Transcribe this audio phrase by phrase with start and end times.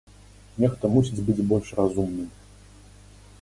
[0.63, 2.29] Нехта мусіць быць больш разумным.